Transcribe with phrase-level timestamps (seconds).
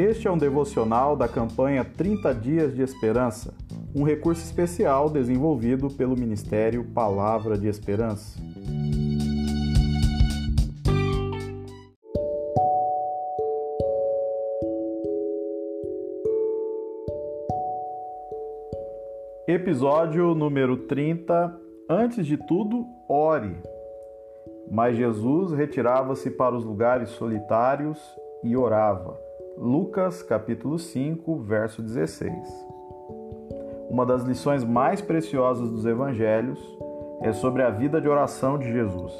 [0.00, 3.52] Este é um devocional da campanha 30 Dias de Esperança,
[3.94, 8.40] um recurso especial desenvolvido pelo Ministério Palavra de Esperança.
[19.46, 21.54] Episódio número 30.
[21.90, 23.54] Antes de tudo, ore.
[24.70, 27.98] Mas Jesus retirava-se para os lugares solitários
[28.42, 29.28] e orava.
[29.60, 32.32] Lucas capítulo 5, verso 16.
[33.90, 36.58] Uma das lições mais preciosas dos evangelhos
[37.20, 39.12] é sobre a vida de oração de Jesus.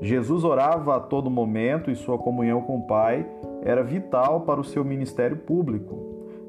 [0.00, 3.26] Jesus orava a todo momento e sua comunhão com o Pai
[3.64, 5.98] era vital para o seu ministério público.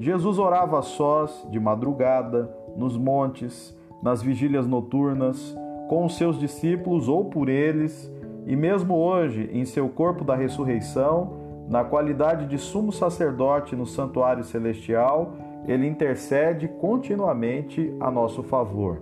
[0.00, 5.56] Jesus orava a sós, de madrugada, nos montes, nas vigílias noturnas,
[5.88, 8.12] com os seus discípulos ou por eles,
[8.44, 14.44] e mesmo hoje, em seu corpo da ressurreição, na qualidade de sumo sacerdote no santuário
[14.44, 15.34] celestial,
[15.66, 19.00] ele intercede continuamente a nosso favor.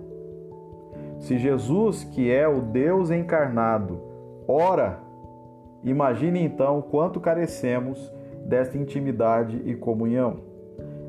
[1.19, 3.99] Se Jesus, que é o Deus encarnado,
[4.47, 4.99] ora,
[5.83, 8.11] imagine então quanto carecemos
[8.45, 10.37] desta intimidade e comunhão.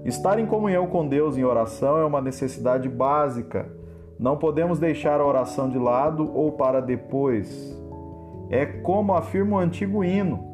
[0.05, 3.67] Estar em comunhão com Deus em oração é uma necessidade básica.
[4.19, 7.75] Não podemos deixar a oração de lado ou para depois.
[8.51, 10.54] É como afirma o antigo hino: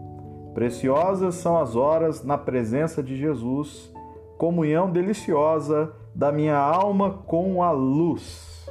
[0.55, 3.93] Preciosas são as horas na presença de Jesus,
[4.37, 8.69] comunhão deliciosa da minha alma com a luz.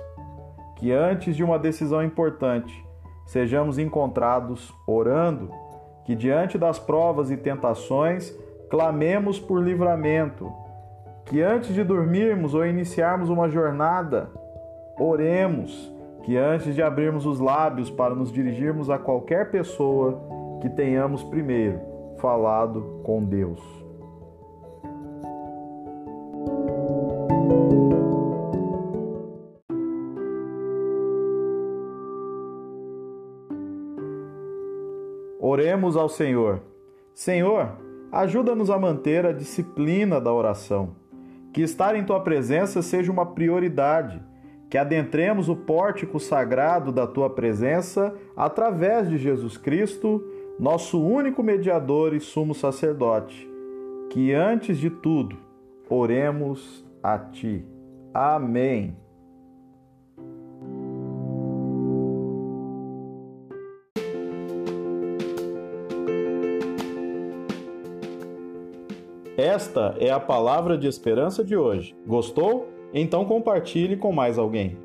[0.76, 2.86] Que antes de uma decisão importante,
[3.26, 5.50] sejamos encontrados orando,
[6.06, 8.36] que diante das provas e tentações,
[8.70, 10.52] clamemos por livramento,
[11.26, 14.32] que antes de dormirmos ou iniciarmos uma jornada,
[15.00, 20.20] oremos, que antes de abrirmos os lábios para nos dirigirmos a qualquer pessoa,
[20.62, 21.80] que tenhamos primeiro
[22.20, 23.60] falado com Deus.
[35.40, 36.62] Oremos ao Senhor.
[37.14, 37.72] Senhor,
[38.12, 40.96] ajuda-nos a manter a disciplina da oração.
[41.52, 44.22] Que estar em tua presença seja uma prioridade.
[44.70, 50.24] Que adentremos o pórtico sagrado da tua presença através de Jesus Cristo
[50.60, 53.50] nosso único mediador e sumo sacerdote,
[54.10, 55.38] que antes de tudo
[55.90, 57.66] oremos a Ti.
[58.14, 58.98] Amém.
[69.38, 71.96] Esta é a palavra de esperança de hoje.
[72.06, 72.68] Gostou?
[72.94, 74.78] Então compartilhe com mais alguém.